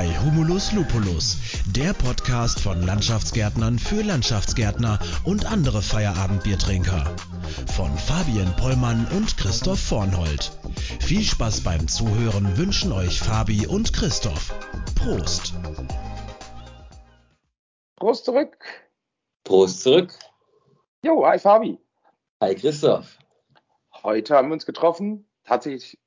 [0.00, 1.36] bei Humulus Lupulus,
[1.76, 7.04] der Podcast von Landschaftsgärtnern für Landschaftsgärtner und andere Feierabendbiertrinker.
[7.76, 10.52] Von Fabian Pollmann und Christoph Vornhold.
[11.00, 14.54] Viel Spaß beim Zuhören wünschen euch Fabi und Christoph.
[14.94, 15.52] Prost!
[17.96, 18.56] Prost zurück.
[19.44, 20.18] Prost zurück.
[21.04, 21.78] Jo, hi Fabi.
[22.40, 23.18] Hi Christoph.
[24.02, 25.28] Heute haben wir uns getroffen.
[25.44, 25.98] Tatsächlich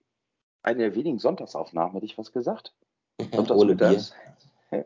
[0.63, 2.73] eine der wenigen Sonntagsaufnahmen, hätte ich was gesagt.
[3.49, 4.01] Ohne Bier.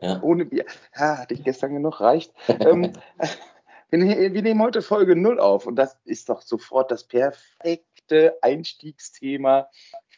[0.02, 0.22] Ja.
[0.22, 0.66] Ohne Bier.
[0.94, 2.32] Ja, hatte ich gestern genug, reicht.
[2.48, 2.92] ähm,
[3.90, 8.38] wir, ne-, wir, nehmen heute Folge 0 auf und das ist doch sofort das perfekte
[8.42, 9.68] Einstiegsthema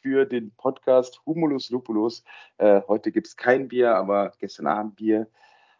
[0.02, 2.24] für den Podcast Humulus Lupulus.
[2.58, 5.28] Äh, heute gibt es kein Bier, aber gestern Abend Bier.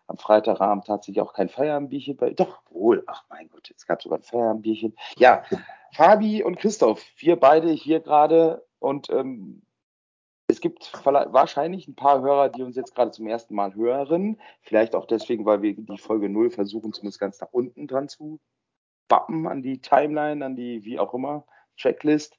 [0.07, 2.31] Am Freitagabend tatsächlich auch kein Feierabendbierchen bei.
[2.31, 3.05] Doch, wohl.
[3.07, 4.97] Ach mein Gott, es gab sogar ein Feierabendbierchen.
[5.17, 5.45] Ja,
[5.93, 9.63] Fabi und Christoph, wir beide hier gerade und ähm,
[10.61, 14.39] es gibt wahrscheinlich ein paar Hörer, die uns jetzt gerade zum ersten Mal hören.
[14.61, 18.41] Vielleicht auch deswegen, weil wir die Folge 0 versuchen, zumindest ganz nach unten dran zu
[19.09, 22.39] bappen, an die Timeline, an die, wie auch immer, Checklist.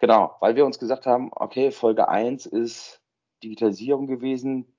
[0.00, 3.00] Genau, weil wir uns gesagt haben, okay, Folge 1 ist
[3.42, 4.76] Digitalisierung gewesen.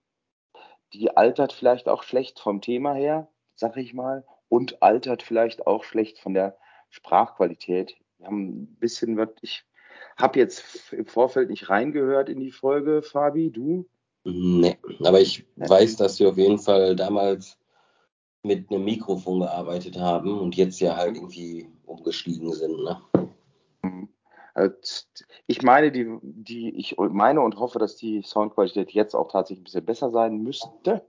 [0.93, 5.83] Die altert vielleicht auch schlecht vom Thema her, sag ich mal, und altert vielleicht auch
[5.83, 6.59] schlecht von der
[6.91, 7.97] Sprachqualität.
[8.19, 9.65] Wir haben ein bisschen, ich
[10.21, 13.87] habe jetzt im Vorfeld nicht reingehört in die Folge, Fabi, du?
[14.23, 17.57] Nee, aber ich weiß, dass wir auf jeden Fall damals
[18.43, 22.83] mit einem Mikrofon gearbeitet haben und jetzt ja halt irgendwie umgestiegen sind.
[22.83, 23.01] Ne?
[24.53, 25.05] Also,
[25.47, 29.63] ich meine, die, die, ich meine und hoffe, dass die Soundqualität jetzt auch tatsächlich ein
[29.63, 31.07] bisschen besser sein müsste.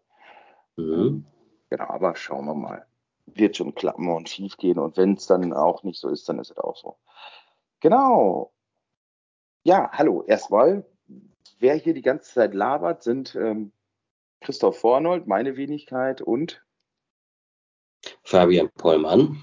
[0.76, 1.24] Mhm.
[1.70, 2.86] Genau, aber schauen wir mal.
[3.26, 4.78] Wird schon klappen und schief gehen.
[4.78, 6.96] Und wenn es dann auch nicht so ist, dann ist es auch so.
[7.80, 8.52] Genau.
[9.64, 10.24] Ja, hallo.
[10.26, 10.84] Erstmal,
[11.60, 13.70] wer hier die ganze Zeit labert, sind ähm,
[14.40, 16.64] Christoph Vornold, meine Wenigkeit und
[18.24, 19.40] Fabian Pollmann.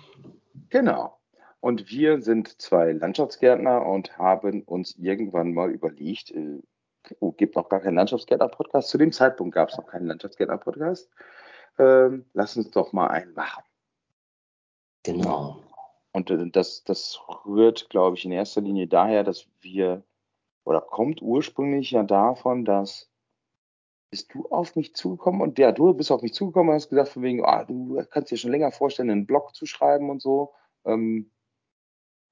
[0.70, 1.18] Genau.
[1.62, 6.62] Und wir sind zwei Landschaftsgärtner und haben uns irgendwann mal überlegt, äh,
[7.22, 8.90] oh, gibt noch gar keinen Landschaftsgärtner-Podcast.
[8.90, 11.10] Zu dem Zeitpunkt gab es noch keinen Landschaftsgärtner-Podcast.
[11.78, 13.64] Ähm, lass uns doch mal einen machen.
[15.04, 15.64] Genau.
[16.12, 20.04] Und äh, das, das rührt, glaube ich, in erster Linie daher, dass wir
[20.64, 23.10] oder kommt ursprünglich ja davon, dass
[24.12, 27.10] bist du auf mich zugekommen und ja, du bist auf mich zugekommen und hast gesagt,
[27.10, 30.54] von wegen, ah, du kannst dir schon länger vorstellen, einen Blog zu schreiben und so.
[30.86, 31.32] Ähm,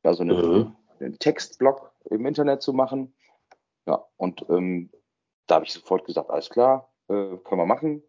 [0.03, 0.75] also eine, mhm.
[0.99, 3.13] einen Textblog im Internet zu machen.
[3.85, 4.89] Ja, und ähm,
[5.45, 8.03] da habe ich sofort gesagt, alles klar, äh, können wir machen.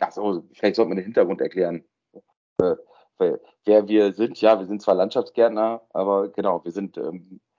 [0.00, 1.84] Achso, vielleicht sollten wir den Hintergrund erklären.
[2.58, 2.76] Äh,
[3.64, 7.51] wer wir sind, ja, wir sind zwar Landschaftsgärtner, aber genau, wir sind ähm, äh,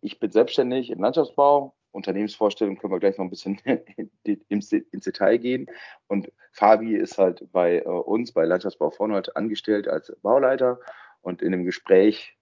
[0.00, 1.74] ich bin selbstständig im Landschaftsbau.
[1.92, 3.60] Unternehmensvorstellung können wir gleich noch ein bisschen
[4.48, 5.66] ins, Detail gehen.
[6.08, 10.80] Und Fabi ist halt bei äh, uns, bei Landschaftsbau Vornhold, angestellt als Bauleiter.
[11.22, 12.36] Und in dem Gespräch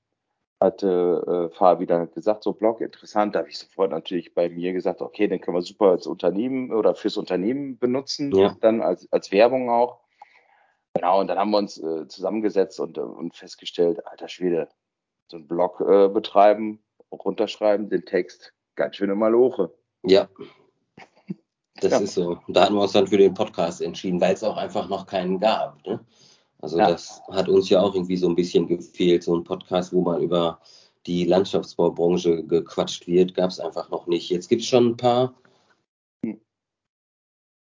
[0.59, 4.72] hatte äh, Fabi dann gesagt, so Blog interessant, da habe ich sofort natürlich bei mir
[4.72, 8.56] gesagt, okay, den können wir super als Unternehmen oder fürs Unternehmen benutzen, ja.
[8.60, 10.00] dann als, als Werbung auch.
[10.94, 14.69] Genau, und dann haben wir uns äh, zusammengesetzt und, und festgestellt, alter Schwede,
[15.27, 19.72] so einen Blog äh, betreiben, runterschreiben, den Text, ganz schöne Maloche.
[20.04, 20.28] Ja.
[21.76, 21.98] Das ja.
[21.98, 22.38] ist so.
[22.48, 25.40] Da hatten wir uns dann für den Podcast entschieden, weil es auch einfach noch keinen
[25.40, 25.84] gab.
[25.86, 26.04] Ne?
[26.60, 26.88] Also ja.
[26.88, 30.22] das hat uns ja auch irgendwie so ein bisschen gefehlt, so ein Podcast, wo man
[30.22, 30.60] über
[31.06, 34.30] die Landschaftsbaubranche gequatscht wird, gab es einfach noch nicht.
[34.30, 35.34] Jetzt gibt es schon ein paar.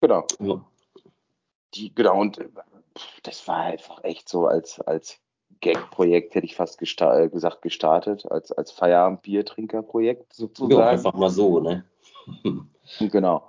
[0.01, 0.25] Genau.
[0.39, 0.65] Ja.
[1.75, 2.49] Die, genau, und äh,
[3.21, 5.19] das war einfach echt so als, als
[5.61, 10.79] Gag-Projekt, hätte ich fast gesta äh, gesagt, gestartet, als, als Feierabend-Biertrinker-Projekt sozusagen.
[10.79, 11.85] Ja, einfach mal so, ne?
[12.99, 13.43] genau.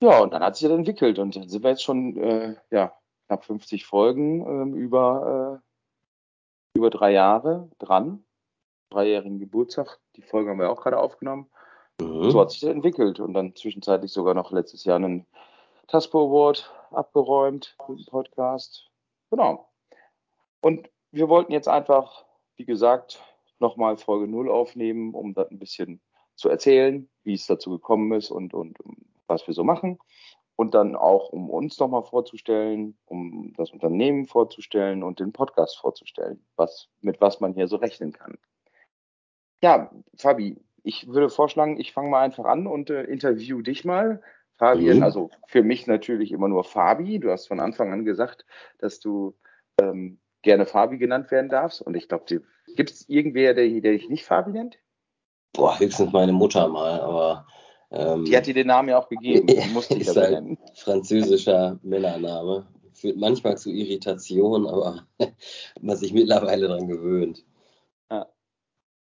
[0.00, 2.92] Ja, und dann hat sich das entwickelt und dann sind wir jetzt schon, äh, ja,
[3.26, 5.60] knapp 50 Folgen äh, über,
[6.74, 8.24] äh, über drei Jahre dran.
[8.90, 9.98] Dreijährigen Geburtstag.
[10.16, 11.48] Die Folge haben wir auch gerade aufgenommen.
[12.00, 12.30] Mhm.
[12.30, 15.26] So hat sich das entwickelt und dann zwischenzeitlich sogar noch letztes Jahr einen
[15.86, 18.90] Taspo Award abgeräumt, guten Podcast.
[19.30, 19.71] Genau.
[20.62, 22.24] Und wir wollten jetzt einfach,
[22.56, 23.22] wie gesagt,
[23.58, 26.00] nochmal Folge 0 aufnehmen, um das ein bisschen
[26.34, 28.78] zu erzählen, wie es dazu gekommen ist und, und
[29.26, 29.98] was wir so machen.
[30.56, 36.44] Und dann auch, um uns nochmal vorzustellen, um das Unternehmen vorzustellen und den Podcast vorzustellen,
[36.56, 38.38] was, mit was man hier so rechnen kann.
[39.62, 44.22] Ja, Fabi, ich würde vorschlagen, ich fange mal einfach an und äh, interview dich mal.
[44.58, 45.02] Fabian, mhm.
[45.02, 47.18] also für mich natürlich immer nur Fabi.
[47.18, 48.44] Du hast von Anfang an gesagt,
[48.78, 49.34] dass du
[49.80, 51.80] ähm, gerne Fabi genannt werden darfst.
[51.80, 52.24] Und ich glaube,
[52.76, 54.78] gibt es irgendwer, der, der dich nicht Fabi nennt?
[55.52, 57.46] Boah, höchstens meine Mutter mal, aber
[57.92, 59.46] Ähm, die hat dir den Namen ja auch gegeben.
[59.46, 60.58] Die musste ich ist halt nennen.
[60.76, 62.66] französischer Männername.
[62.94, 65.06] Führt manchmal zu Irritation, aber
[65.80, 67.44] man sich mittlerweile daran gewöhnt.
[68.10, 68.26] Ja.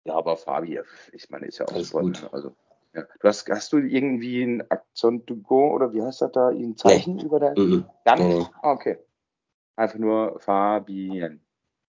[0.04, 0.80] ja, aber Fabi,
[1.12, 2.26] ich meine, ist ja auch Alles gut.
[2.32, 2.52] Also,
[2.94, 3.02] ja.
[3.20, 6.48] Du hast, hast du irgendwie ein Akzent to go oder wie heißt das da?
[6.48, 7.24] Ein Zeichen nee.
[7.24, 7.54] über dein?
[7.54, 8.16] Mm -mm.
[8.16, 8.28] Nicht?
[8.28, 8.46] Nee.
[8.62, 8.98] Ah, okay.
[9.80, 11.40] Einfach nur Fabien.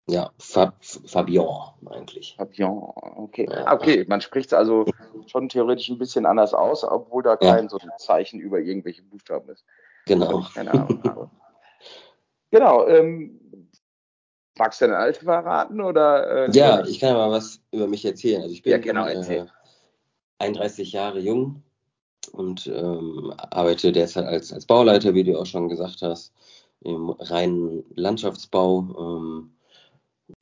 [0.07, 2.35] Ja, Fab, Fabian eigentlich.
[2.37, 3.49] Fabian, okay.
[3.51, 3.73] Ja.
[3.73, 4.85] Okay, man spricht es also
[5.25, 7.69] schon theoretisch ein bisschen anders aus, obwohl da kein ja.
[7.69, 9.65] so ein Zeichen über irgendwelche Buchstaben ist.
[10.05, 10.45] Genau.
[10.53, 11.29] Keine Ahnung habe.
[12.51, 12.87] genau.
[12.87, 13.69] Ähm,
[14.57, 15.81] magst du deine Alte verraten?
[15.81, 18.41] Oder, äh, ja, ich kann ja mal was über mich erzählen.
[18.41, 19.47] Also ich bin ja, genau, äh,
[20.39, 21.61] 31 Jahre jung
[22.31, 26.31] und ähm, arbeite derzeit als, als Bauleiter, wie du auch schon gesagt hast,
[26.81, 28.87] im reinen Landschaftsbau.
[28.97, 29.51] Ähm,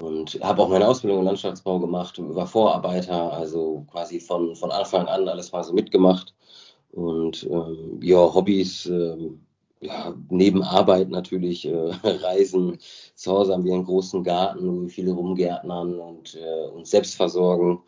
[0.02, 5.08] und habe auch meine Ausbildung im Landschaftsbau gemacht, war Vorarbeiter, also quasi von, von Anfang
[5.08, 6.34] an alles mal so mitgemacht.
[6.92, 9.42] Und ähm, ja, Hobbys, ähm,
[9.82, 11.72] ja, neben Arbeit natürlich, äh,
[12.04, 12.78] Reisen.
[13.16, 17.16] Zu Hause haben wir einen großen Garten, wo wir viele rumgärtnern und äh, uns selbst
[17.16, 17.82] versorgen.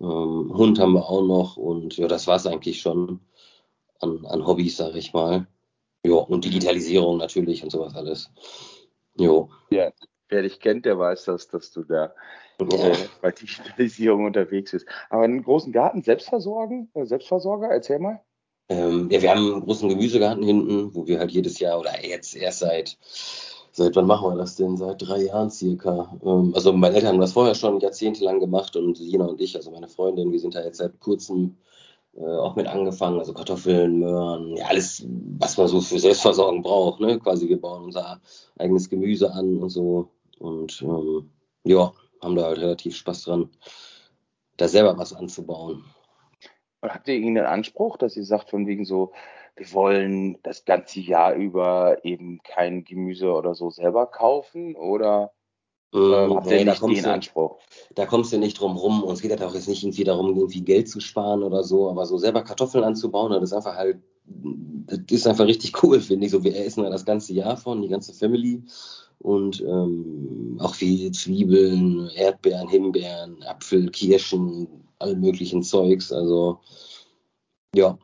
[0.00, 3.20] Ähm, Hund haben wir auch noch und ja, das war es eigentlich schon
[4.00, 5.46] an, an Hobbys, sage ich mal.
[6.06, 8.30] Ja, und Digitalisierung natürlich und sowas alles.
[9.16, 9.50] Jo.
[9.70, 9.90] Ja,
[10.28, 12.14] wer dich kennt, der weiß das, dass du da
[12.60, 12.92] ja.
[13.20, 14.86] bei Digitalisierung unterwegs bist.
[15.10, 18.20] Aber einen großen Garten selbst versorgen, äh, Selbstversorger, erzähl mal.
[18.68, 22.36] Ähm, ja, wir haben einen großen Gemüsegarten hinten, wo wir halt jedes Jahr oder jetzt
[22.36, 22.98] erst seit,
[23.72, 24.76] seit wann machen wir das denn?
[24.76, 26.16] Seit drei Jahren circa.
[26.24, 29.72] Ähm, also meine Eltern haben das vorher schon jahrzehntelang gemacht und Sina und ich, also
[29.72, 31.56] meine Freundin, wir sind da jetzt seit kurzem
[32.18, 35.06] auch mit angefangen, also Kartoffeln, Möhren, ja alles,
[35.38, 37.18] was man so für Selbstversorgung braucht, ne?
[37.18, 38.20] Quasi wir bauen unser
[38.58, 40.08] eigenes Gemüse an und so.
[40.38, 41.30] Und ähm,
[41.64, 41.92] ja,
[42.22, 43.50] haben da halt relativ Spaß dran,
[44.56, 45.84] da selber was anzubauen.
[46.80, 49.12] Und habt ihr irgendeinen Anspruch, dass ihr sagt, von wegen so,
[49.56, 54.76] wir wollen das ganze Jahr über eben kein Gemüse oder so selber kaufen?
[54.76, 55.35] Oder äh,
[55.94, 57.58] ähm, nee, nicht den Anspruch?
[57.94, 59.02] Da kommst du nicht drum rum.
[59.02, 62.06] Uns geht das auch jetzt nicht irgendwie darum, irgendwie Geld zu sparen oder so, aber
[62.06, 66.32] so selber Kartoffeln anzubauen, das ist einfach halt, das ist einfach richtig cool, finde ich.
[66.32, 68.62] So, wir essen da das ganze Jahr von, die ganze Family
[69.18, 74.68] und ähm, auch viel Zwiebeln, Erdbeeren, Himbeeren, Apfel, Kirschen,
[74.98, 76.12] all möglichen Zeugs.
[76.12, 76.60] Also
[77.74, 77.98] ja.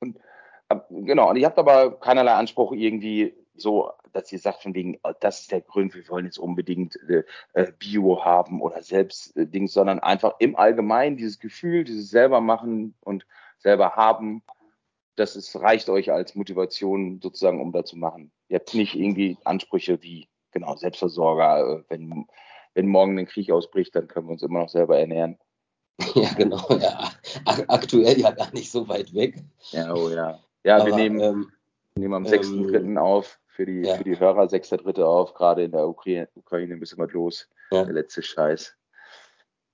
[0.00, 0.18] Und
[0.90, 5.12] genau, und ihr habt aber keinerlei Anspruch irgendwie so, dass ihr sagt von wegen, oh,
[5.20, 7.24] das ist der Grund, wir wollen jetzt unbedingt äh,
[7.54, 12.40] äh, Bio haben oder selbst äh, Dings, sondern einfach im Allgemeinen dieses Gefühl, dieses selber
[12.40, 13.26] machen und
[13.58, 14.42] selber haben,
[15.16, 18.32] das ist, reicht euch als Motivation sozusagen, um da zu machen.
[18.48, 22.26] Ihr habt nicht irgendwie Ansprüche wie, genau, Selbstversorger, äh, wenn,
[22.74, 25.38] wenn morgen ein Krieg ausbricht, dann können wir uns immer noch selber ernähren.
[26.14, 27.12] Ja, genau, ja.
[27.68, 29.36] Aktuell ja gar nicht so weit weg.
[29.70, 30.40] Ja, oh ja.
[30.64, 31.52] Ja, Aber, wir nehmen, ähm,
[31.96, 32.74] nehmen am 6.3.
[32.76, 33.96] Ähm, auf, für die, ja.
[33.96, 35.02] für die Hörer 6.3.
[35.02, 37.48] auf, gerade in der Ukraine, Ukraine müssen wir los.
[37.70, 37.84] Ja.
[37.84, 38.74] Der letzte Scheiß.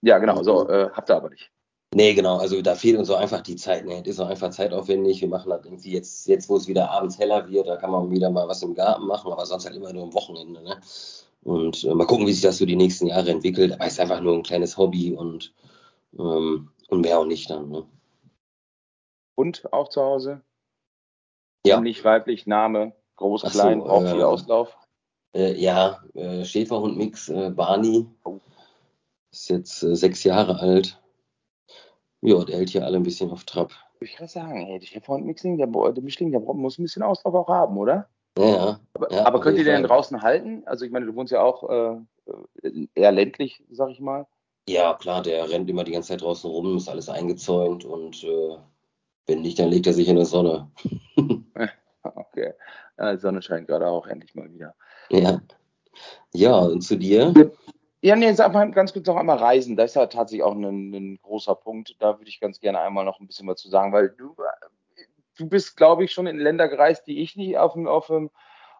[0.03, 1.51] Ja, genau, so, äh, habt ihr aber nicht.
[1.95, 3.87] Nee, genau, also da fehlt uns so einfach die Zeit.
[3.87, 5.21] Nee, das ist auch einfach zeitaufwendig.
[5.21, 8.11] Wir machen das irgendwie jetzt, jetzt wo es wieder abends heller wird, da kann man
[8.11, 10.63] wieder mal was im Garten machen, aber sonst halt immer nur am Wochenende.
[10.63, 10.81] Ne?
[11.45, 13.73] Und äh, mal gucken, wie sich das so die nächsten Jahre entwickelt.
[13.73, 15.55] Aber es ist einfach nur ein kleines Hobby und,
[16.19, 17.71] ähm, und mehr auch nicht dann.
[17.71, 17.87] Ne?
[19.35, 20.43] Und auch zu Hause?
[21.65, 21.81] Ja.
[21.81, 24.77] Nicht weiblich, Name, groß, Ach klein, so, braucht äh, viel Auslauf?
[25.35, 28.07] Äh, ja, äh, Schäferhund-Mix, äh, Barney.
[28.25, 28.39] Oh.
[29.31, 31.01] Ist jetzt äh, sechs Jahre alt.
[32.23, 33.73] Ja, der hält hier alle ein bisschen auf Trab.
[34.01, 37.49] Ich kann sagen, ey, der Frontmixing, der, der Mischling, der muss ein bisschen Auslauf auch
[37.49, 38.09] haben, oder?
[38.39, 38.81] Ja.
[38.95, 40.63] Aber, ja, aber könnt ihr den draußen halten?
[40.67, 44.27] Also ich meine, du wohnst ja auch äh, eher ländlich, sag ich mal.
[44.69, 48.25] Ja, klar, der rennt immer die ganze Zeit draußen rum, ist alles eingezäunt und
[49.27, 50.71] wenn nicht, dann legt er sich in der Sonne.
[52.03, 52.55] okay.
[53.01, 54.75] Die Sonne scheint gerade auch endlich mal wieder.
[55.11, 55.41] Ja.
[56.33, 57.33] Ja, und zu dir?
[58.01, 59.77] Ja, nee, sag mal ganz kurz noch einmal Reisen.
[59.77, 61.97] Das ist ja tatsächlich auch ein, ein großer Punkt.
[61.99, 64.37] Da würde ich ganz gerne einmal noch ein bisschen was zu sagen, weil du,
[65.37, 68.31] du bist, glaube ich, schon in Länder gereist, die ich nicht auf dem, auf dem,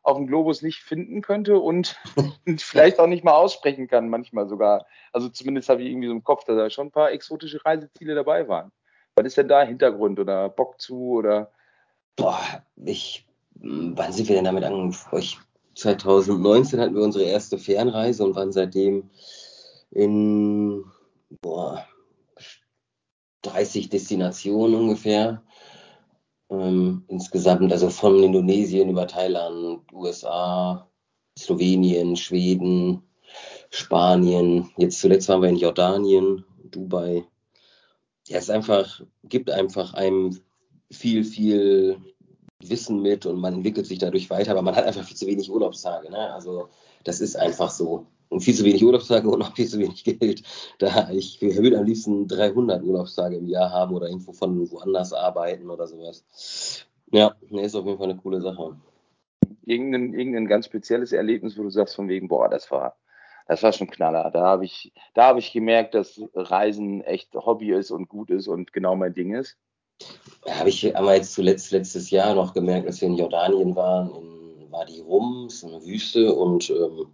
[0.05, 1.99] auf dem Globus nicht finden könnte und
[2.59, 4.87] vielleicht auch nicht mal aussprechen kann, manchmal sogar.
[5.13, 8.15] Also zumindest habe ich irgendwie so im Kopf, dass da schon ein paar exotische Reiseziele
[8.15, 8.71] dabei waren.
[9.17, 11.51] Was ist denn da Hintergrund oder Bock zu oder?
[12.19, 15.23] Boah, ich, wann sind wir denn damit angefangen?
[15.23, 15.39] Ich
[15.77, 19.09] 2019 hatten wir unsere erste Fernreise und waren seitdem
[19.93, 20.85] in
[21.41, 21.87] boah,
[23.43, 25.45] 30 Destinationen ungefähr.
[26.51, 30.91] Ähm, insgesamt, also von Indonesien über Thailand, USA,
[31.39, 33.05] Slowenien, Schweden,
[33.71, 34.71] Spanien.
[34.77, 37.25] Jetzt zuletzt waren wir in Jordanien, Dubai.
[38.27, 40.41] ja, es einfach, gibt einfach einem
[40.91, 41.99] viel, viel
[42.61, 45.51] Wissen mit und man entwickelt sich dadurch weiter, aber man hat einfach viel zu wenig
[45.51, 46.11] Urlaubstage.
[46.11, 46.33] Ne?
[46.33, 46.69] Also
[47.05, 48.07] das ist einfach so.
[48.31, 50.43] Und viel zu wenig Urlaubstage und auch viel zu wenig Geld.
[50.79, 55.13] Da ich, ich würde am liebsten 300 Urlaubstage im Jahr haben oder irgendwo von woanders
[55.13, 56.85] arbeiten oder sowas.
[57.11, 58.77] Ja, ne, ist auf jeden Fall eine coole Sache.
[59.65, 62.97] Irgendein, irgendein ganz spezielles Erlebnis, wo du sagst von wegen, boah, das war,
[63.47, 64.31] das war schon Knaller.
[64.31, 68.49] Da habe ich, da habe ich gemerkt, dass Reisen echt Hobby ist und gut ist
[68.49, 69.57] und genau mein Ding ist.
[70.49, 74.73] Habe ich einmal jetzt zuletzt letztes Jahr noch gemerkt, als wir in Jordanien waren, in
[74.73, 77.09] Wadi Rum, so eine Wüste und ähm,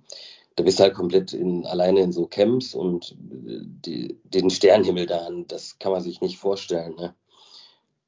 [0.57, 5.07] da bist du halt komplett in, alleine in so Camps und äh, die, den Sternenhimmel
[5.07, 6.95] da das kann man sich nicht vorstellen.
[6.97, 7.15] Ne?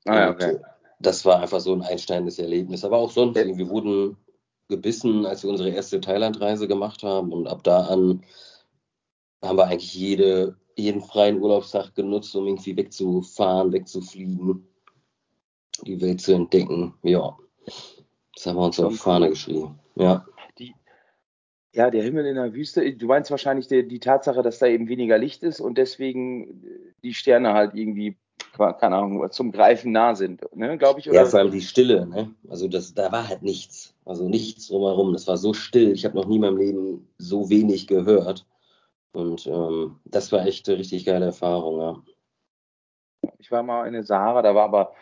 [0.05, 0.59] Ah, ja, okay.
[1.01, 2.85] das war einfach so ein einsteinendes Erlebnis.
[2.85, 4.17] Aber auch sonst, wir wurden
[4.69, 8.23] gebissen, als wir unsere erste Thailandreise gemacht haben und ab da an
[9.43, 14.67] haben wir eigentlich jede, jeden freien Urlaubstag genutzt, um irgendwie wegzufahren, wegzufliegen,
[15.85, 16.95] die Welt zu entdecken.
[17.03, 17.37] Ja,
[18.35, 19.79] das haben wir uns auf Fahne geschrieben.
[19.95, 20.27] Ja.
[20.59, 20.75] Die,
[21.73, 22.95] ja, der Himmel in der Wüste.
[22.95, 26.63] Du meinst wahrscheinlich die, die Tatsache, dass da eben weniger Licht ist und deswegen
[27.03, 28.17] die Sterne halt irgendwie
[28.57, 31.09] keine Ahnung, zum Greifen nah sind, ne, glaube ich.
[31.09, 31.21] Oder?
[31.21, 32.35] Ja, vor allem die Stille, ne?
[32.49, 33.95] Also das, da war halt nichts.
[34.05, 35.13] Also nichts drumherum.
[35.13, 35.93] Das war so still.
[35.93, 38.47] Ich habe noch nie in meinem Leben so wenig gehört.
[39.17, 42.03] Und ähm, das war echt eine richtig geile Erfahrung, ja.
[43.39, 44.93] Ich war mal in der Sahara, da war aber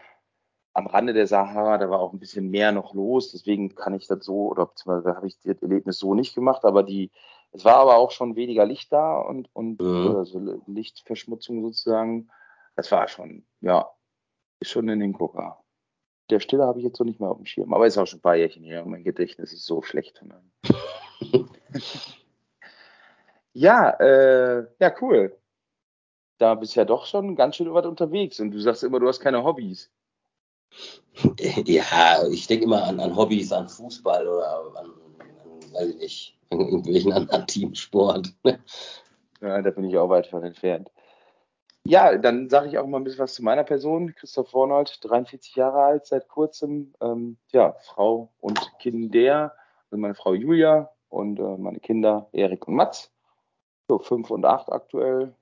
[0.72, 4.06] am Rande der Sahara, da war auch ein bisschen mehr noch los, deswegen kann ich
[4.06, 7.10] das so, oder beziehungsweise habe ich das Erlebnis so nicht gemacht, aber die,
[7.50, 10.14] es war aber auch schon weniger Licht da und, und mhm.
[10.14, 12.30] also Lichtverschmutzung sozusagen.
[12.76, 13.90] Das war schon, ja,
[14.60, 15.64] ist schon in den Gucker.
[16.30, 18.20] Der Stille habe ich jetzt so nicht mehr auf dem Schirm, aber ist auch schon
[18.20, 18.84] ein paar Jährchen her.
[18.84, 20.22] Mein Gedächtnis ist so schlecht.
[23.54, 25.36] ja, äh, ja, cool.
[26.38, 29.08] Da bist du ja doch schon ganz schön weit unterwegs und du sagst immer, du
[29.08, 29.90] hast keine Hobbys.
[31.66, 34.92] Ja, ich denke immer an, an, Hobbys, an Fußball oder an, an,
[35.72, 38.34] weiß ich nicht, an irgendwelchen anderen Teamsport.
[39.40, 40.90] ja, da bin ich auch weit von entfernt.
[41.84, 44.14] Ja, dann sage ich auch mal ein bisschen was zu meiner Person.
[44.16, 46.94] Christoph Vornold, 43 Jahre alt, seit kurzem.
[47.00, 52.74] Ähm, ja, Frau und Kinder, also meine Frau Julia und äh, meine Kinder Erik und
[52.74, 53.13] Mats.
[53.88, 55.34] So fünf und acht aktuell.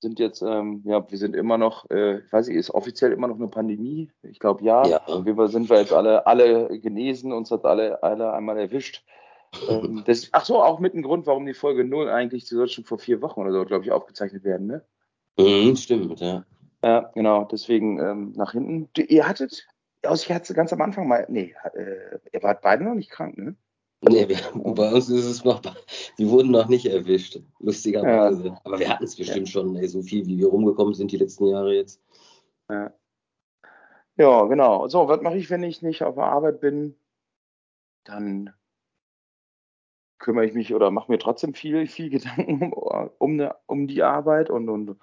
[0.00, 3.28] Sind jetzt, ähm, ja, wir sind immer noch, äh, ich weiß nicht, ist offiziell immer
[3.28, 4.10] noch eine Pandemie?
[4.22, 4.86] Ich glaube ja.
[4.86, 5.00] ja.
[5.06, 9.04] Auf jeden Fall sind wir jetzt alle, alle genesen, uns hat alle, alle einmal erwischt.
[9.68, 12.68] Ähm, das, ach so, auch mit ein Grund, warum die Folge 0 eigentlich, die soll
[12.68, 14.82] schon vor vier Wochen oder so, glaube ich, aufgezeichnet werden, ne?
[15.38, 16.44] Mhm, stimmt, ja.
[16.82, 18.88] Ja, genau, deswegen ähm, nach hinten.
[18.92, 19.66] Du, ihr hattet,
[20.02, 23.36] aus ich hatte ganz am Anfang mal, nee, äh, ihr wart beide noch nicht krank,
[23.38, 23.56] ne?
[24.08, 24.38] Nee, wir,
[24.74, 25.62] bei uns ist es noch,
[26.16, 28.48] wir wurden noch nicht erwischt, lustigerweise.
[28.48, 28.60] Ja.
[28.64, 29.52] Aber wir hatten es bestimmt ja.
[29.52, 32.00] schon, ey, so viel, wie wir rumgekommen sind die letzten Jahre jetzt.
[32.68, 32.92] Ja,
[34.16, 34.88] ja genau.
[34.88, 36.96] So, was mache ich, wenn ich nicht auf der Arbeit bin?
[38.04, 38.52] Dann
[40.18, 44.02] kümmere ich mich oder mache mir trotzdem viel, viel Gedanken um, um, ne, um die
[44.02, 44.96] Arbeit und, und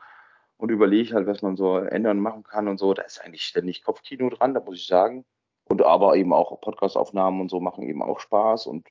[0.64, 2.94] und überlege halt, was man so ändern machen kann und so.
[2.94, 5.26] Da ist eigentlich ständig Kopfkino dran, da muss ich sagen.
[5.66, 8.88] Und aber eben auch Podcastaufnahmen und so machen eben auch Spaß und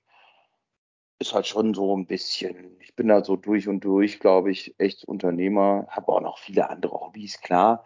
[1.19, 4.75] ist halt schon so ein bisschen, ich bin da so durch und durch, glaube ich,
[4.79, 7.85] echt Unternehmer, habe auch noch viele andere Hobbys, klar.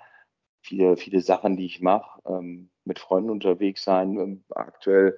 [0.62, 5.16] Viele, viele Sachen, die ich mache, ähm, mit Freunden unterwegs sein, ähm, aktuell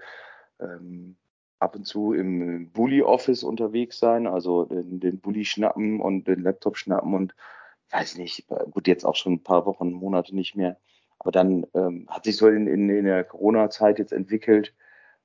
[0.61, 1.17] ähm,
[1.59, 6.43] ab und zu im Bully Office unterwegs sein, also den, den Bully schnappen und den
[6.43, 7.35] Laptop schnappen und
[7.91, 10.79] weiß nicht, gut, jetzt auch schon ein paar Wochen, Monate nicht mehr.
[11.19, 14.75] Aber dann ähm, hat sich so in, in, in der Corona-Zeit jetzt entwickelt,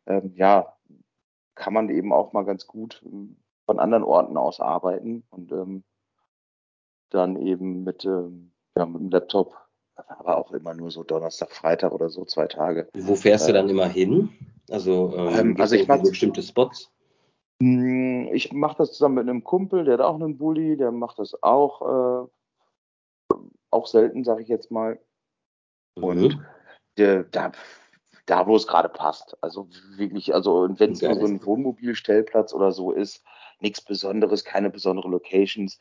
[0.08, 0.76] ähm, ja,
[1.56, 5.84] kann man eben auch mal ganz gut ähm, von anderen Orten aus arbeiten und ähm,
[7.10, 9.56] dann eben mit, ähm, ja, mit dem Laptop,
[9.96, 12.90] aber auch immer nur so Donnerstag, Freitag oder so, zwei Tage.
[12.94, 14.30] Wo fährst äh, du dann immer hin?
[14.70, 16.92] Also, ähm, also ich mache bestimmte Spots.
[17.62, 21.20] Hm, ich mache das zusammen mit einem Kumpel, der hat auch einen Bulli, der macht
[21.20, 22.28] das auch äh,
[23.70, 25.00] auch selten, sage ich jetzt mal.
[25.96, 26.46] Und mhm.
[26.98, 27.52] der, da,
[28.26, 29.38] da, wo es gerade passt.
[29.42, 33.24] Also wirklich, also wenn es nur so ein Wohnmobilstellplatz oder so ist,
[33.60, 35.80] nichts Besonderes, keine besondere Locations.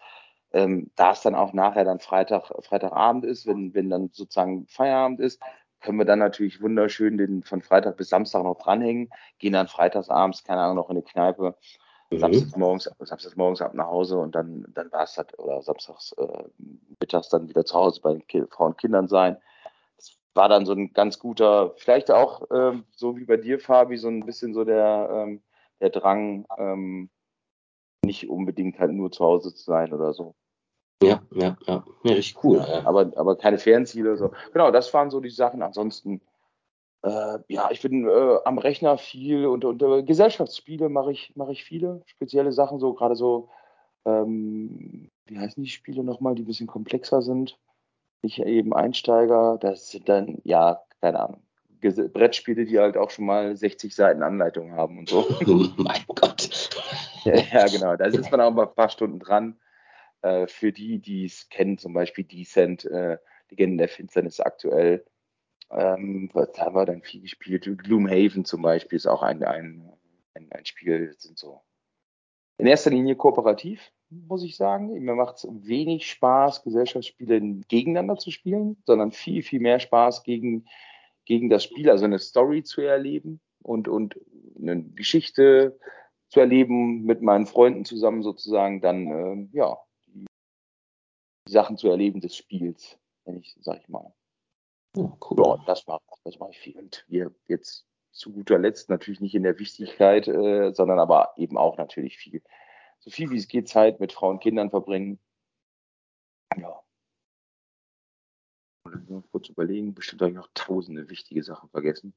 [0.53, 5.21] Ähm, da es dann auch nachher dann Freitag, Freitagabend ist, wenn, wenn dann sozusagen Feierabend
[5.21, 5.41] ist,
[5.83, 10.45] können wir dann natürlich wunderschön den von Freitag bis Samstag noch dranhängen, gehen dann freitagsabends,
[10.45, 11.57] keine Ahnung, noch in die Kneipe,
[12.11, 12.19] mhm.
[12.19, 16.13] samstags morgens, samstags morgens ab nach Hause und dann, dann war es das, oder samstags
[16.13, 16.45] äh,
[17.01, 19.37] mittags dann wieder zu Hause bei den Frauen und Kindern sein.
[20.35, 24.09] War dann so ein ganz guter, vielleicht auch ähm, so wie bei dir, Fabi, so
[24.09, 25.43] ein bisschen so der, ähm,
[25.81, 27.11] der Drang, ähm,
[28.05, 30.35] nicht unbedingt halt nur zu Hause zu sein oder so.
[31.03, 31.85] Ja, ja, ja.
[32.05, 32.59] Ja, richtig cool.
[32.59, 32.87] Ja.
[32.87, 34.17] Aber, aber keine Fernziele.
[34.17, 34.33] So.
[34.53, 35.63] Genau, das waren so die Sachen.
[35.63, 36.21] Ansonsten,
[37.03, 41.53] äh, ja, ich bin äh, am Rechner viel und, und äh, Gesellschaftsspiele mache ich, mache
[41.53, 42.03] ich viele.
[42.07, 43.49] Spezielle Sachen, so gerade so,
[44.05, 47.59] ähm, wie heißen die Spiele nochmal, die ein bisschen komplexer sind.
[48.23, 51.43] Nicht eben Einsteiger, das sind dann, ja, keine Ahnung.
[51.81, 55.27] Brettspiele, die halt auch schon mal 60 Seiten Anleitung haben und so.
[55.77, 56.71] mein Gott.
[57.25, 57.97] Ja, ja, genau.
[57.97, 59.59] Da sitzt man auch mal ein paar Stunden dran.
[60.23, 63.19] Äh, für die, die es kennen, zum Beispiel Decent, äh,
[63.51, 65.05] Legenden der Finsternis aktuell.
[65.71, 67.69] Ähm, was haben wir dann viel gespielt?
[67.79, 69.93] Gloomhaven zum Beispiel ist auch ein, ein,
[70.35, 71.63] ein, ein Spiel, sind so
[72.59, 74.93] in erster Linie kooperativ, muss ich sagen.
[74.93, 80.67] Mir macht es wenig Spaß, Gesellschaftsspiele gegeneinander zu spielen, sondern viel, viel mehr Spaß gegen,
[81.25, 84.19] gegen das Spiel, also eine Story zu erleben und, und
[84.59, 85.79] eine Geschichte
[86.29, 90.27] zu erleben mit meinen Freunden zusammen sozusagen, dann äh, ja, die
[91.49, 94.13] Sachen zu erleben des Spiels, wenn ich, sag ich mal.
[94.97, 95.45] Oh, cool.
[95.45, 96.79] Ja, das mache das mach ich viel.
[96.79, 101.57] Und wir jetzt zu guter Letzt natürlich nicht in der Wichtigkeit, äh, sondern aber eben
[101.57, 102.43] auch natürlich viel.
[103.05, 105.19] So viel wie es geht, Zeit mit Frauen und Kindern verbringen.
[106.57, 106.83] Ja.
[108.85, 112.15] Und kurz überlegen, bestimmt habe ich noch tausende wichtige Sachen vergessen.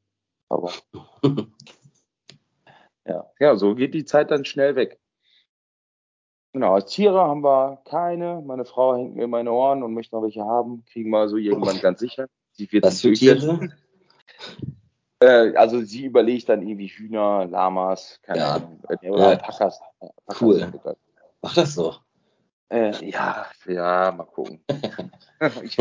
[0.48, 0.72] Aber
[3.06, 5.00] ja, ja, so geht die Zeit dann schnell weg.
[6.54, 8.42] Genau, als Tiere haben wir keine.
[8.46, 10.86] Meine Frau hängt mir in meine Ohren und möchte noch welche haben.
[10.86, 12.28] Kriegen wir so irgendwann ganz sicher.
[12.52, 13.76] Sie wird Was für Tiere?
[15.26, 18.54] Äh, also sie überlegt dann irgendwie Hühner, Lamas, keine ja.
[18.56, 18.80] Ahnung.
[18.90, 19.30] Äh, oder ja.
[19.30, 19.80] Alpakas.
[20.40, 20.72] Cool.
[21.42, 21.96] Mach das so.
[22.70, 24.64] Äh, ja, ja, mal gucken.
[25.64, 25.78] ich,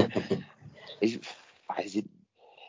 [1.00, 1.20] ich
[1.68, 2.08] weiß nicht.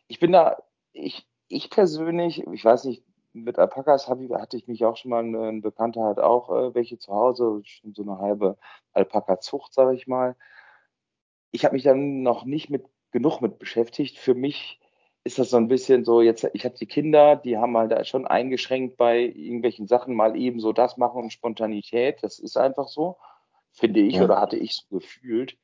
[0.08, 0.58] Ich bin da,
[0.92, 5.24] ich, ich persönlich, ich weiß nicht, mit Alpakas ich, hatte ich mich auch schon mal,
[5.24, 8.58] ein Bekannter hat auch äh, welche zu Hause, schon so eine halbe
[8.94, 10.36] Alpaka-Zucht, sage ich mal.
[11.52, 14.18] Ich habe mich dann noch nicht mit genug mit beschäftigt.
[14.18, 14.80] Für mich
[15.26, 18.28] ist das so ein bisschen so, jetzt, ich habe die Kinder, die haben halt schon
[18.28, 22.20] eingeschränkt bei irgendwelchen Sachen mal eben so das machen und Spontanität.
[22.22, 23.18] Das ist einfach so,
[23.72, 24.24] finde ich, ja.
[24.24, 25.58] oder hatte ich so gefühlt.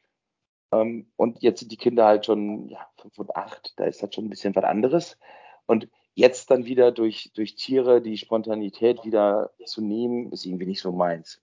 [0.74, 4.16] Ähm, und jetzt sind die Kinder halt schon ja, fünf und acht, da ist das
[4.16, 5.20] schon ein bisschen was anderes.
[5.68, 10.82] Und jetzt dann wieder durch, durch Tiere die Spontanität wieder zu nehmen, ist irgendwie nicht
[10.82, 11.40] so meins.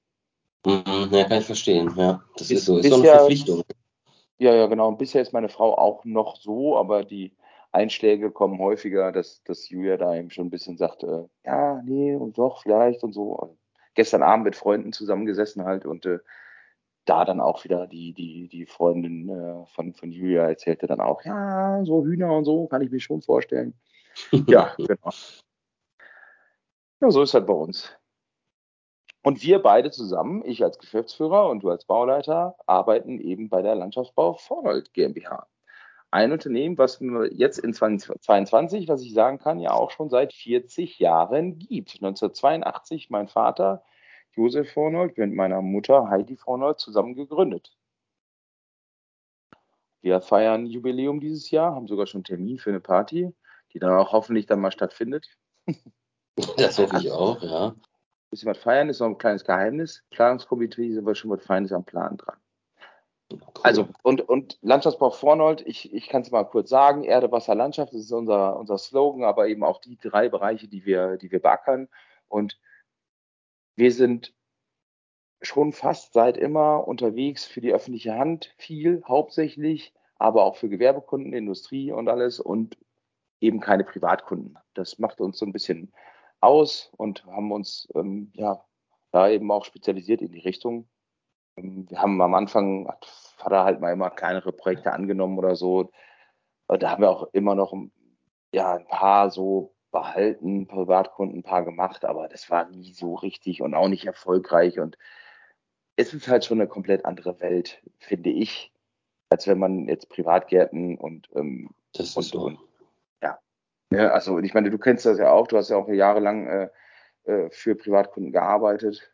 [0.66, 1.94] Mhm, ja, kann ich verstehen.
[1.96, 2.78] Ja, das ist, ist so.
[2.78, 3.62] Ist so eine Verpflichtung.
[4.38, 4.88] Ja, ja, genau.
[4.88, 7.32] Und bisher ist meine Frau auch noch so, aber die
[7.72, 12.14] Einschläge kommen häufiger, dass, dass Julia da eben schon ein bisschen sagt, äh, ja, nee,
[12.14, 13.32] und doch, vielleicht und so.
[13.34, 13.58] Und
[13.94, 16.18] gestern Abend mit Freunden zusammengesessen halt und äh,
[17.04, 21.22] da dann auch wieder die, die, die Freundin äh, von, von Julia erzählte dann auch,
[21.24, 23.74] ja, so Hühner und so, kann ich mir schon vorstellen.
[24.46, 25.10] ja, genau.
[27.00, 27.92] Ja, so ist halt bei uns.
[29.22, 33.74] Und wir beide zusammen, ich als Geschäftsführer und du als Bauleiter, arbeiten eben bei der
[33.74, 35.46] Landschaftsbau Vorhold GmbH.
[36.10, 37.00] Ein Unternehmen, was
[37.32, 41.96] jetzt in 2022, was ich sagen kann, ja auch schon seit 40 Jahren gibt.
[41.96, 43.84] 1982 mein Vater
[44.34, 47.76] Josef Vornold mit meiner Mutter Heidi Vornold zusammen gegründet.
[50.00, 53.34] Wir feiern Jubiläum dieses Jahr, haben sogar schon einen Termin für eine Party
[53.72, 55.28] die dann auch hoffentlich dann mal stattfindet.
[56.56, 57.70] Das hoffe ich auch, ja.
[57.70, 57.80] Ein
[58.30, 60.04] bisschen was feiern ist noch ein kleines Geheimnis.
[60.10, 62.36] Planungskomitee sind wir schon mit Feines am Plan dran.
[63.62, 67.92] Also, und, und Landschaftsbau Vornold, ich, ich kann es mal kurz sagen, Erde, Wasser, Landschaft,
[67.92, 71.40] das ist unser, unser Slogan, aber eben auch die drei Bereiche, die wir, die wir
[71.40, 71.88] beackern.
[72.28, 72.58] Und
[73.76, 74.34] wir sind
[75.42, 81.32] schon fast seit immer unterwegs für die öffentliche Hand, viel hauptsächlich, aber auch für Gewerbekunden,
[81.32, 82.40] Industrie und alles.
[82.40, 82.76] Und
[83.40, 84.58] eben keine Privatkunden.
[84.74, 85.92] Das macht uns so ein bisschen
[86.40, 88.64] aus und haben uns ähm, ja
[89.10, 90.88] da eben auch spezialisiert in die Richtung.
[91.58, 93.04] Ähm, wir haben am Anfang, hat
[93.36, 95.90] Vater halt mal immer kleinere Projekte angenommen oder so.
[96.68, 97.74] Da haben wir auch immer noch
[98.52, 103.62] ja, ein paar so behalten, Privatkunden ein paar gemacht, aber das war nie so richtig
[103.62, 104.78] und auch nicht erfolgreich.
[104.78, 104.98] Und
[105.96, 108.72] es ist halt schon eine komplett andere Welt, finde ich,
[109.30, 112.40] als wenn man jetzt Privatgärten und, ähm, das und, so.
[112.40, 112.58] und
[113.90, 116.68] ja, also ich meine, du kennst das ja auch, du hast ja auch jahrelang äh,
[117.24, 119.10] äh, für Privatkunden gearbeitet.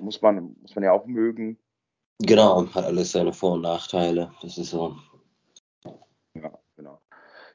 [0.00, 1.58] Muss man, muss man ja auch mögen.
[2.18, 4.32] Genau, hat alles seine Vor- und Nachteile.
[4.42, 4.96] Das ist so.
[6.34, 7.00] Ja, genau.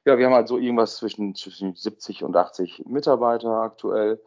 [0.05, 4.21] Ja, wir haben halt so irgendwas zwischen, zwischen 70 und 80 Mitarbeiter aktuell.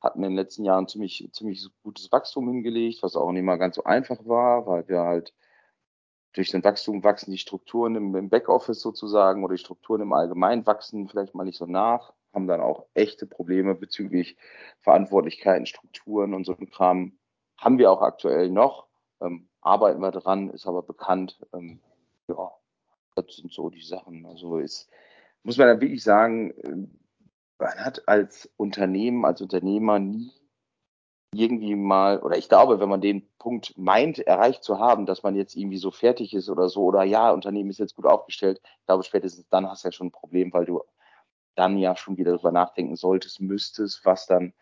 [0.00, 3.76] Hatten in den letzten Jahren ziemlich, ziemlich gutes Wachstum hingelegt, was auch nicht mal ganz
[3.76, 5.32] so einfach war, weil wir halt
[6.32, 10.66] durch den Wachstum wachsen die Strukturen im, im Backoffice sozusagen oder die Strukturen im Allgemeinen
[10.66, 14.36] wachsen vielleicht mal nicht so nach, haben dann auch echte Probleme bezüglich
[14.80, 17.18] Verantwortlichkeiten, Strukturen und so ein Kram.
[17.56, 18.88] Haben wir auch aktuell noch.
[19.20, 21.38] Ähm, arbeiten wir dran, ist aber bekannt.
[21.52, 21.80] Ähm,
[22.28, 22.50] ja,
[23.14, 24.26] das sind so die Sachen.
[24.26, 24.88] Also ist,
[25.42, 26.98] muss man dann wirklich sagen, ähm,
[27.58, 30.32] man hat als Unternehmen, als Unternehmer nie
[31.34, 35.34] irgendwie mal, oder ich glaube, wenn man den Punkt meint, erreicht zu haben, dass man
[35.34, 38.86] jetzt irgendwie so fertig ist oder so, oder ja, Unternehmen ist jetzt gut aufgestellt, ich
[38.86, 40.82] glaube, spätestens dann hast du ja schon ein Problem, weil du
[41.54, 44.52] dann ja schon wieder darüber nachdenken solltest, müsstest, was dann,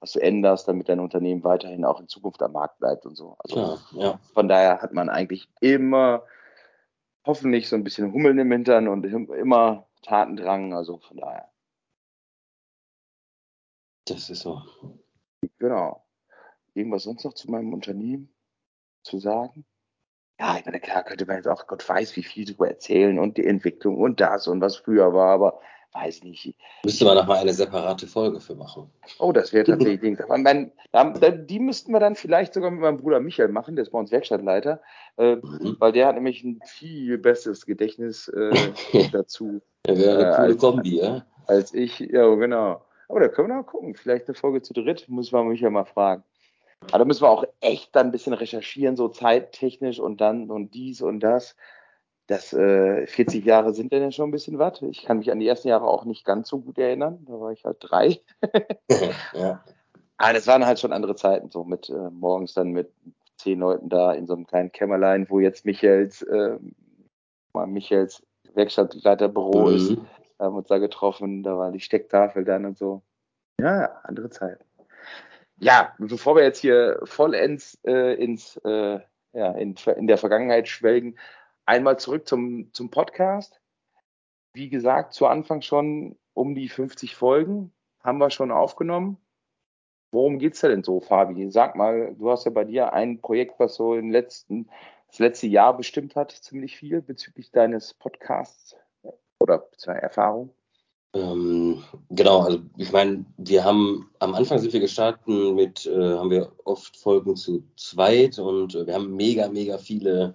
[0.00, 3.36] was du änderst, damit dein Unternehmen weiterhin auch in Zukunft am Markt bleibt und so.
[3.38, 4.20] Also ja, ja.
[4.34, 6.24] von daher hat man eigentlich immer
[7.24, 11.48] hoffentlich so ein bisschen Hummeln im Hintern und immer Tatendrang, also von daher.
[14.06, 14.62] Das ist so.
[15.58, 16.04] Genau
[16.74, 18.32] irgendwas sonst noch zu meinem Unternehmen
[19.02, 19.64] zu sagen?
[20.38, 23.36] Ja, ich meine, klar könnte man jetzt auch Gott weiß, wie viel darüber erzählen und
[23.36, 25.60] die Entwicklung und das und was früher war, aber
[25.92, 26.54] weiß nicht.
[26.84, 28.90] Müsste man nochmal eine separate Folge für machen.
[29.18, 30.18] Oh, das wäre tatsächlich Ding.
[31.46, 34.12] Die müssten wir dann vielleicht sogar mit meinem Bruder Michael machen, der ist bei uns
[34.12, 34.80] Werkstattleiter,
[35.18, 35.76] äh, mhm.
[35.78, 39.60] weil der hat nämlich ein viel besseres Gedächtnis äh, dazu.
[39.86, 41.26] Ja, wäre eine äh, coole als, Kombi, ja?
[41.46, 42.82] Als ich, ja, genau.
[43.08, 43.94] Aber da können wir noch gucken.
[43.96, 46.22] Vielleicht eine Folge zu dritt, muss man Michael mal fragen.
[46.88, 50.74] Aber da müssen wir auch echt dann ein bisschen recherchieren, so zeittechnisch und dann und
[50.74, 51.56] dies und das.
[52.30, 54.80] Das äh, 40 Jahre sind dann ja schon ein bisschen was.
[54.82, 57.24] Ich kann mich an die ersten Jahre auch nicht ganz so gut erinnern.
[57.26, 58.20] Da war ich halt drei.
[59.34, 59.64] ja.
[60.16, 62.92] Aber das waren halt schon andere Zeiten, so mit äh, morgens dann mit
[63.38, 66.58] zehn Leuten da in so einem kleinen Kämmerlein, wo jetzt Michaels, äh,
[67.54, 68.22] Michaels
[68.54, 69.74] Werkstattleiterbüro mhm.
[69.74, 69.96] ist.
[70.38, 73.02] Da haben wir uns da getroffen, da war die Stecktafel dann und so.
[73.60, 74.64] Ja, andere Zeiten
[75.60, 78.98] ja, bevor wir jetzt hier vollends äh, ins, äh,
[79.32, 81.18] ja, in, in der Vergangenheit schwelgen,
[81.70, 83.60] einmal zurück zum, zum Podcast.
[84.52, 89.18] Wie gesagt, zu Anfang schon um die 50 Folgen haben wir schon aufgenommen.
[90.10, 91.48] Worum geht's da denn so, Fabi?
[91.52, 94.68] Sag mal, du hast ja bei dir ein Projekt, was so im letzten,
[95.06, 98.74] das letzte Jahr bestimmt hat, ziemlich viel bezüglich deines Podcasts
[99.38, 100.52] oder Erfahrung.
[101.12, 106.30] Ähm, genau, also ich meine, wir haben am Anfang sind wir gestartet mit, äh, haben
[106.30, 110.34] wir oft Folgen zu zweit und äh, wir haben mega, mega viele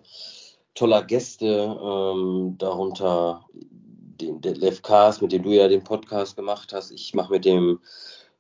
[0.76, 1.48] toller Gäste,
[1.82, 6.92] ähm, darunter den Detlef Kars, mit dem du ja den Podcast gemacht hast.
[6.92, 7.80] Ich mache mit dem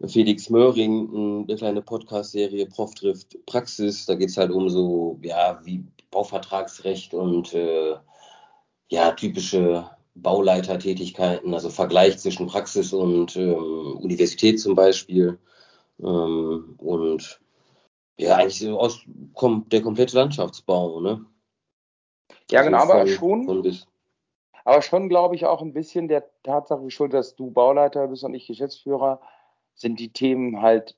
[0.06, 4.06] Felix Möhring eine kleine Podcast-Serie Prof trifft Praxis.
[4.06, 7.95] Da geht es halt um so, ja, wie Bauvertragsrecht und äh,
[8.89, 15.39] ja, typische Bauleitertätigkeiten, also Vergleich zwischen Praxis und ähm, Universität zum Beispiel.
[16.00, 17.41] Ähm, und
[18.17, 19.00] ja, eigentlich so aus
[19.34, 21.26] kom der komplette Landschaftsbau, ne?
[22.51, 23.45] Ja, also genau, aber schon.
[23.45, 23.63] Von
[24.65, 28.34] aber schon, glaube ich, auch ein bisschen der Tatsache geschuldet, dass du Bauleiter bist und
[28.34, 29.21] ich Geschäftsführer,
[29.75, 30.95] sind die Themen halt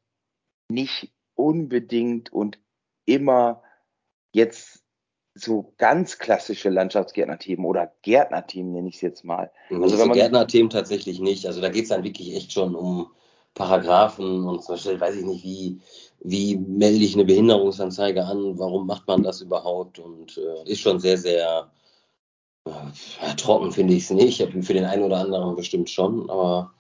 [0.70, 2.60] nicht unbedingt und
[3.06, 3.62] immer
[4.32, 4.84] jetzt
[5.36, 9.52] so ganz klassische Landschaftsgärtnerthemen oder Gärtnerthemen nenne ich es jetzt mal.
[9.70, 11.46] Mhm, also man Gärtnerthemen tatsächlich nicht.
[11.46, 13.12] Also da geht es dann wirklich echt schon um
[13.54, 15.82] Paragraphen und zum Beispiel weiß ich nicht, wie,
[16.20, 21.00] wie melde ich eine Behinderungsanzeige an, warum macht man das überhaupt und äh, ist schon
[21.00, 21.72] sehr, sehr
[22.66, 24.42] äh, trocken finde ich es nicht.
[24.42, 26.74] Für den einen oder anderen bestimmt schon, aber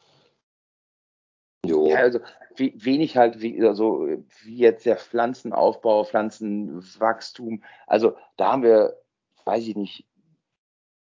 [1.67, 1.87] Jo.
[1.87, 2.19] Ja, also
[2.55, 4.07] wie, wenig halt, wie, also,
[4.43, 7.63] wie jetzt der Pflanzenaufbau, Pflanzenwachstum.
[7.85, 8.97] Also da haben wir,
[9.45, 10.05] weiß ich nicht,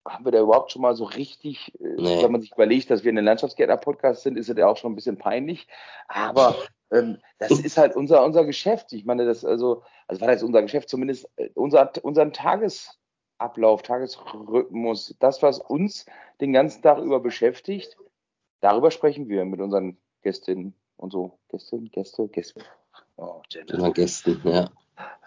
[0.07, 2.23] haben wir da überhaupt schon mal so richtig, äh, nee.
[2.23, 4.97] wenn man sich überlegt, dass wir ein Landschaftsgärtner-Podcast sind, ist es ja auch schon ein
[4.97, 5.67] bisschen peinlich.
[6.09, 6.57] Aber
[6.91, 8.93] ähm, das ist halt unser, unser Geschäft.
[8.93, 15.17] Ich meine, das also, also war das unser Geschäft, zumindest äh, unser, unseren Tagesablauf, Tagesrhythmus,
[15.19, 16.07] das, was uns
[16.41, 17.97] den ganzen Tag über beschäftigt,
[18.61, 21.39] darüber sprechen wir mit unseren Gästin und so.
[21.49, 22.61] Gästin, Gäste, Gäste.
[23.17, 24.69] Oh, Immer Gästen, ja.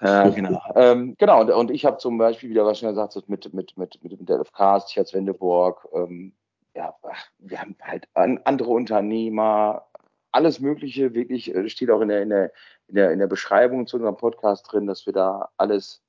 [0.01, 0.61] Ja, genau.
[0.75, 4.03] ähm, genau, und, und ich habe zum Beispiel wieder, was schon gesagt mit, mit, mit,
[4.03, 6.33] mit, mit der LFK, Tierz Wendeborg, ähm,
[6.75, 6.95] ja,
[7.39, 9.88] wir haben halt andere Unternehmer,
[10.31, 12.51] alles Mögliche, wirklich, äh, steht auch in der, in der,
[12.87, 16.03] in der, in der Beschreibung zu unserem Podcast drin, dass wir da alles,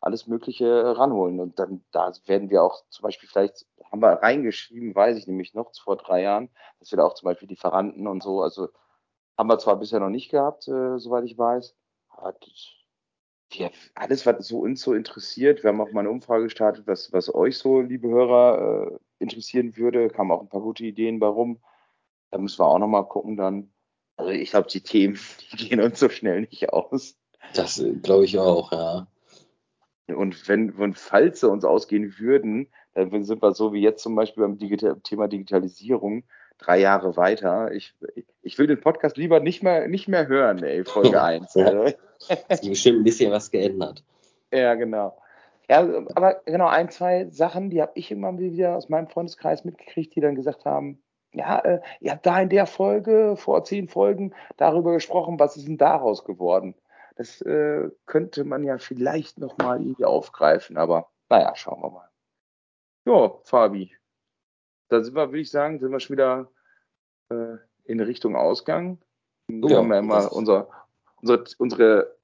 [0.00, 1.40] alles Mögliche ranholen.
[1.40, 5.54] Und dann, da werden wir auch zum Beispiel vielleicht haben wir reingeschrieben, weiß ich nämlich
[5.54, 8.68] noch, vor drei Jahren, dass wir da auch zum Beispiel Lieferanten und so, also
[9.38, 11.76] haben wir zwar bisher noch nicht gehabt, äh, soweit ich weiß,
[12.08, 12.34] aber
[13.50, 17.12] wir, alles, was so uns so interessiert, wir haben auch mal eine Umfrage gestartet, was,
[17.12, 21.60] was euch so, liebe Hörer, äh, interessieren würde, kamen auch ein paar gute Ideen warum.
[22.30, 23.70] Da müssen wir auch nochmal gucken dann.
[24.16, 25.18] Also ich glaube, die Themen,
[25.52, 27.16] die gehen uns so schnell nicht aus.
[27.54, 29.06] Das äh, glaube ich auch, ja.
[30.08, 34.14] Und wenn, und falls sie uns ausgehen würden, dann sind wir so wie jetzt zum
[34.14, 36.24] Beispiel beim Digital Thema Digitalisierung
[36.58, 37.72] drei Jahre weiter.
[37.72, 37.94] Ich,
[38.42, 41.54] ich will den Podcast lieber nicht mehr, nicht mehr hören, ey, Folge 1.
[41.54, 41.66] ja.
[41.66, 41.96] Also.
[42.28, 44.02] Hat sich bestimmt ein bisschen was geändert.
[44.52, 45.18] Ja, genau.
[45.68, 45.80] Ja,
[46.14, 50.20] aber genau, ein, zwei Sachen, die habe ich immer wieder aus meinem Freundeskreis mitgekriegt, die
[50.20, 51.02] dann gesagt haben,
[51.36, 55.68] ja, äh, ihr habt da in der Folge, vor zehn Folgen, darüber gesprochen, was ist
[55.68, 56.74] denn daraus geworden?
[57.16, 62.10] Das äh, könnte man ja vielleicht nochmal irgendwie aufgreifen, aber naja, schauen wir mal.
[63.06, 63.94] Ja, Fabi,
[64.88, 66.50] da sind wir, würde ich sagen, sind wir schon wieder
[67.28, 68.98] äh, in Richtung Ausgang.
[69.48, 70.68] Wir ja, haben ja immer unser,
[71.20, 72.16] unsere, unsere,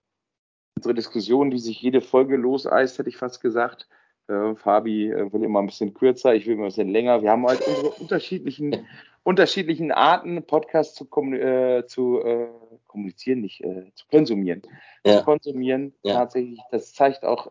[0.75, 3.89] unsere Diskussion, die sich jede Folge loseist, hätte ich fast gesagt.
[4.29, 7.23] Äh, Fabi äh, will immer ein bisschen kürzer, ich will immer ein bisschen länger.
[7.23, 8.87] Wir haben halt unsere unterschiedlichen,
[9.25, 12.49] unterschiedlichen Arten, Podcasts zu, äh, zu äh,
[12.87, 14.63] kommunizieren, nicht äh, zu konsumieren.
[15.05, 15.19] Ja.
[15.19, 16.15] Zu konsumieren, ja.
[16.15, 16.61] tatsächlich.
[16.71, 17.51] Das zeigt auch,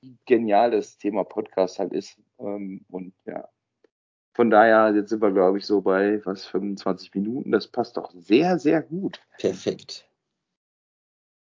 [0.00, 2.18] wie genial das Thema Podcast halt ist.
[2.38, 3.48] Ähm, und ja,
[4.34, 7.52] von daher, jetzt sind wir, glaube ich, so bei was 25 Minuten.
[7.52, 9.20] Das passt doch sehr, sehr gut.
[9.38, 10.08] Perfekt.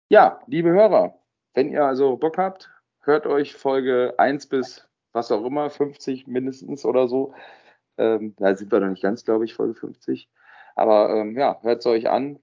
[0.08, 1.14] Ja, liebe Hörer,
[1.54, 2.70] wenn ihr also Bock habt,
[3.02, 7.34] hört euch Folge 1 bis was auch immer, 50 mindestens oder so.
[7.98, 10.28] Ähm, da sind wir noch nicht ganz, glaube ich, Folge 50.
[10.76, 12.38] Aber ähm, ja, hört es euch an,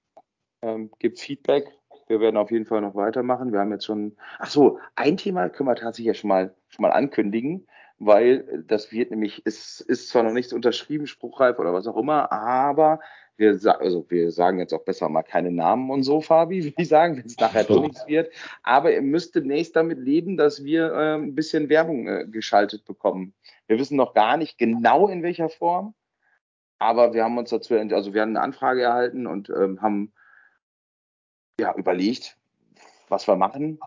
[0.62, 1.72] ähm, gebt Feedback.
[2.08, 3.52] Wir werden auf jeden Fall noch weitermachen.
[3.52, 6.82] Wir haben jetzt schon, ach so, ein Thema können wir tatsächlich ja schon mal, schon
[6.82, 7.66] mal ankündigen
[7.98, 12.30] weil das wird nämlich, es ist zwar noch nichts unterschrieben, spruchreif oder was auch immer,
[12.32, 13.00] aber
[13.38, 16.88] wir, also wir sagen jetzt auch besser mal keine Namen und so, Fabi, wie ich
[16.88, 18.32] sagen, wenn es nachher doch nichts wird.
[18.62, 23.32] Aber ihr müsst demnächst damit leben, dass wir äh, ein bisschen Werbung äh, geschaltet bekommen.
[23.66, 25.94] Wir wissen noch gar nicht genau in welcher Form,
[26.78, 30.12] aber wir haben uns dazu, also wir haben eine Anfrage erhalten und ähm, haben
[31.60, 32.36] ja überlegt,
[33.08, 33.78] was wir machen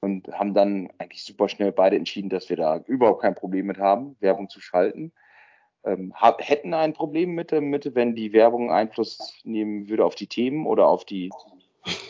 [0.00, 3.78] und haben dann eigentlich super schnell beide entschieden, dass wir da überhaupt kein Problem mit
[3.78, 5.12] haben, Werbung zu schalten.
[5.88, 10.66] Ähm, hätten ein Problem mit, mit, wenn die Werbung Einfluss nehmen würde auf die Themen
[10.66, 11.30] oder auf die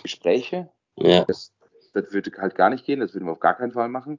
[0.03, 0.69] Gespräche.
[0.97, 1.25] Ja.
[1.25, 1.53] Das,
[1.93, 4.19] das würde halt gar nicht gehen, das würden wir auf gar keinen Fall machen.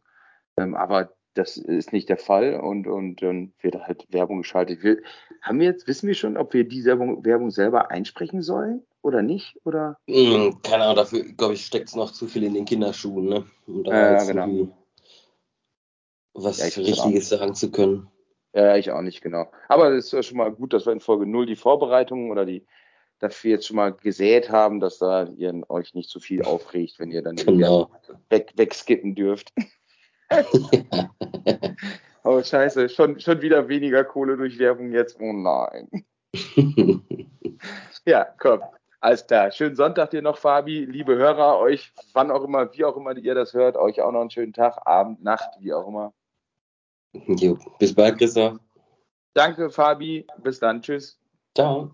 [0.58, 4.84] Ähm, aber das ist nicht der Fall und, und dann wird halt Werbung geschaltet.
[4.84, 4.98] Wir,
[5.41, 9.22] haben wir jetzt, wissen wir schon, ob wir die Werbung, Werbung selber einsprechen sollen oder
[9.22, 9.56] nicht?
[9.63, 9.98] Oder?
[10.08, 13.45] Mm, keine Ahnung, dafür, glaube ich, steckt es noch zu viel in den Kinderschuhen, ne?
[13.67, 14.67] Um da ja, genau.
[16.34, 18.08] was ja, Richtiges sagen zu können.
[18.54, 19.52] Ja, ich auch nicht, genau.
[19.68, 22.46] Aber es ist ja schon mal gut, dass wir in Folge 0 die Vorbereitungen oder
[22.46, 22.66] die
[23.20, 27.12] dafür jetzt schon mal gesät haben, dass da ihr euch nicht zu viel aufregt, wenn
[27.12, 27.92] ihr dann genau.
[28.30, 29.54] weg, wegskippen dürft.
[32.24, 35.20] oh, scheiße, schon, schon wieder weniger Kohle durch Werbung jetzt.
[35.20, 35.90] Oh nein.
[38.06, 38.62] ja, komm.
[39.02, 39.52] Alles klar.
[39.52, 40.86] Schönen Sonntag dir noch, Fabi.
[40.86, 44.22] Liebe Hörer, euch, wann auch immer, wie auch immer ihr das hört, euch auch noch
[44.22, 46.14] einen schönen Tag, Abend, Nacht, wie auch immer.
[47.13, 48.60] Jo, bis bald, Christoph.
[49.34, 50.28] Danke, Fabi.
[50.43, 50.82] Bis dann.
[50.82, 51.19] Tschüss.
[51.56, 51.91] Ciao.